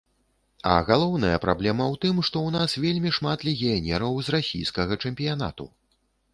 А 0.69 0.77
галоўная 0.87 1.33
праблема 1.43 1.85
ў 1.89 1.95
тым, 2.07 2.15
што 2.31 2.37
ў 2.47 2.57
нас 2.57 2.71
вельмі 2.87 3.13
шмат 3.21 3.47
легіянераў 3.51 4.19
з 4.25 4.37
расійскага 4.39 5.01
чэмпіянату. 5.07 5.73